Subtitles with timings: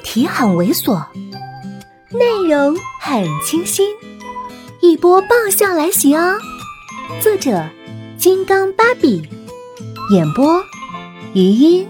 [0.00, 1.04] 题很猥琐，
[2.10, 3.94] 内容很清新，
[4.80, 6.38] 一波爆笑来袭哦！
[7.20, 7.68] 作者：
[8.18, 9.28] 金刚芭比，
[10.12, 10.62] 演播：
[11.34, 11.88] 余音。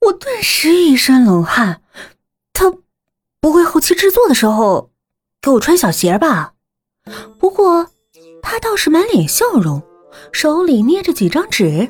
[0.00, 1.82] 我顿时一身冷汗，
[2.52, 2.72] 他
[3.40, 4.90] 不会后期制作的时候
[5.42, 6.54] 给我穿小鞋吧？
[7.38, 7.86] 不过
[8.42, 9.82] 他倒是满脸笑容，
[10.32, 11.88] 手里捏着几张纸，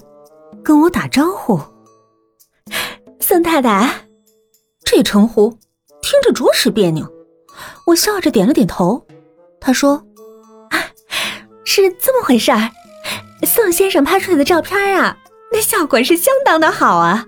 [0.64, 1.60] 跟我打招呼。
[3.30, 3.88] 宋太太，
[4.84, 5.56] 这称呼
[6.02, 7.08] 听着着实别扭。
[7.86, 9.06] 我笑着点了点头。
[9.60, 10.04] 他说
[10.70, 10.82] ：“啊
[11.64, 12.70] 是这么回事儿，
[13.46, 15.16] 宋先生拍出来的照片啊，
[15.52, 17.24] 那效果是相当的好啊。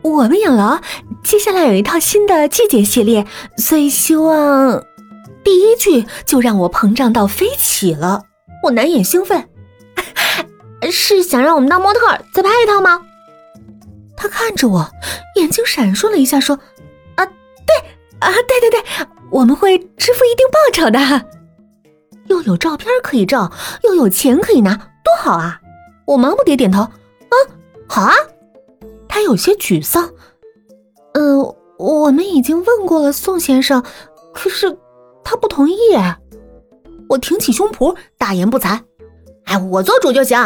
[0.00, 0.78] 我们影楼
[1.22, 3.26] 接下来有一套新的季节系列，
[3.58, 4.82] 所以希望……
[5.44, 8.22] 第一句就让我膨胀到飞起了，
[8.64, 9.50] 我难掩兴奋。
[10.90, 12.00] 是想让我们当模特
[12.32, 13.02] 再拍一套吗？”
[14.22, 14.88] 他看着我，
[15.34, 16.56] 眼睛闪烁了一下，说
[17.16, 17.76] ：“啊，对，
[18.20, 18.80] 啊，对对对，
[19.32, 21.26] 我们会支付一定报酬的。
[22.26, 23.50] 又有照片可以照，
[23.82, 25.60] 又有钱可以拿，多好啊！”
[26.06, 26.82] 我忙不迭点头
[27.30, 27.34] ：“啊，
[27.88, 28.14] 好啊。”
[29.08, 30.08] 他有些沮丧
[31.14, 31.40] ：“嗯，
[31.76, 33.82] 我们已经问过了宋先生，
[34.32, 34.78] 可是
[35.24, 35.74] 他不同意。”
[37.10, 38.78] 我挺起胸脯，大言不惭
[39.46, 40.38] ：“哎，我做主就行，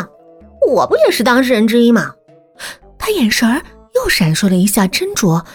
[0.66, 2.14] 我不也是当事人之一吗？”
[3.06, 5.46] 他眼神儿又闪烁了一下斟酌，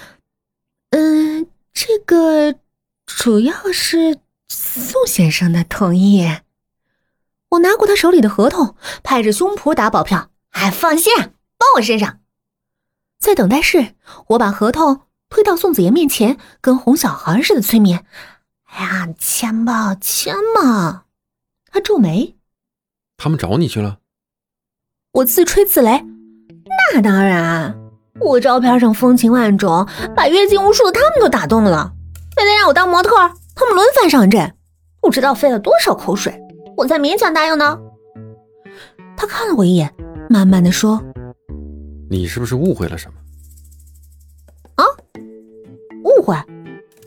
[0.92, 2.58] 嗯，这个
[3.06, 6.26] 主要是宋先生的同意。
[7.50, 11.14] 我拿过他手里的合同，拍着胸脯打保票：“哎，放心，
[11.58, 12.22] 包我身上。”
[13.20, 13.96] 在等待室，
[14.28, 18.06] 我把合同推到宋子言面前，跟哄小孩似的催眠
[18.72, 21.04] ：“哎呀，签吧，签嘛！”
[21.70, 22.38] 他皱眉
[23.18, 24.00] ：“他们找你去了？”
[25.12, 26.21] 我自吹自擂。
[26.94, 27.74] 那当然，
[28.20, 31.94] 我照片上风情万种，把阅尽无数的他们都打动了，
[32.36, 33.16] 非得让我当模特，
[33.56, 34.54] 他们轮番上阵，
[35.00, 36.38] 不知道费了多少口水，
[36.76, 37.80] 我才勉强答应呢。
[39.16, 39.94] 他看了我一眼，
[40.30, 41.02] 慢慢的说
[42.10, 43.14] ：“你是不是误会了什么？”
[44.76, 44.84] 啊？
[46.04, 46.36] 误会？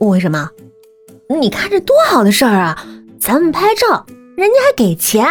[0.00, 0.48] 误会什么？
[1.28, 2.86] 你看这多好的事儿啊！
[3.20, 4.06] 咱们拍照，
[4.36, 5.26] 人家还给钱，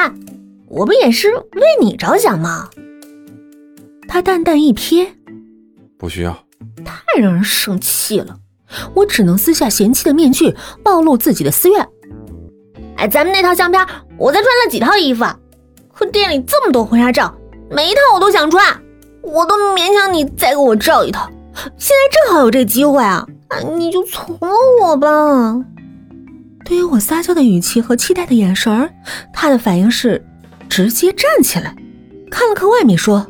[0.68, 2.69] 我不也是为你着想吗？
[4.13, 5.07] 他淡淡一瞥，
[5.97, 6.31] 不需要。
[6.85, 8.38] 太让人生气了，
[8.94, 11.84] 我只能撕下嫌弃的面具，暴露自己的私怨。
[12.97, 13.84] 哎，咱们那套相片，
[14.19, 15.25] 我才穿了几套衣服，
[15.91, 17.35] 可店里这么多婚纱照，
[17.72, 18.63] 每一套我都想穿，
[19.24, 21.28] 我都勉强你再给我照一套。
[21.75, 23.28] 现在正好有这机会啊，
[23.75, 25.07] 你就从了我吧。
[26.66, 28.94] 对于我撒娇的语气和期待的眼神
[29.34, 30.24] 他的反应是
[30.69, 31.75] 直接站起来，
[32.30, 33.25] 看了看外面，说。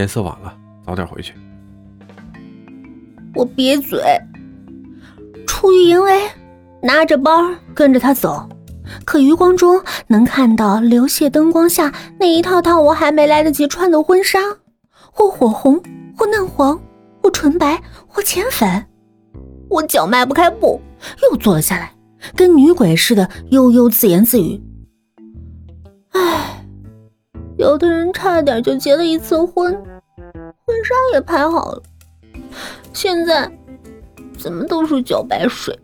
[0.00, 0.56] 天色晚了，
[0.86, 1.34] 早点回去。
[3.34, 4.00] 我瘪嘴，
[5.46, 6.22] 出于淫威，
[6.82, 8.48] 拿着包跟着他走。
[9.04, 14.38] 可余光中能看到流泻灯光下那一套套我还没来得及穿的婚纱，
[15.12, 15.78] 或火红，
[16.16, 16.80] 或嫩黄，
[17.22, 18.86] 或纯白，或浅粉。
[19.68, 20.80] 我脚迈不开步，
[21.24, 21.92] 又坐了下来，
[22.34, 24.58] 跟女鬼似的悠悠自言自语
[27.70, 31.80] ：“有的人差点就结了一次婚，婚纱也拍好了，
[32.92, 33.48] 现在
[34.36, 35.78] 怎么都是茭白水，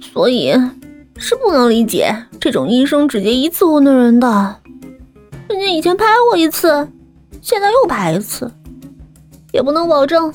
[0.00, 0.54] 所以
[1.16, 4.60] 是不能理解这种一生只结一次婚的人的。
[5.48, 6.86] 人家以前拍过一次，
[7.42, 8.48] 现在又拍一次，
[9.52, 10.32] 也不能保证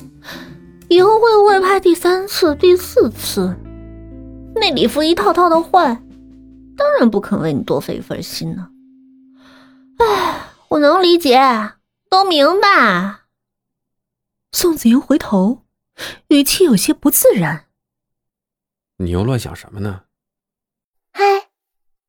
[0.90, 3.56] 以后会不会拍第三次、第四次。
[4.54, 5.94] 那礼服一套套的换，
[6.76, 8.68] 当然不肯为你多费一份心呢。
[10.74, 11.38] 我能理解，
[12.08, 13.20] 都明白。
[14.50, 15.64] 宋子言回头，
[16.28, 17.68] 语气有些不自然。
[18.96, 20.06] 你又乱想什么呢？
[21.12, 21.50] 嗨，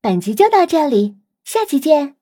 [0.02, 2.18] 本集就到这里，下期见。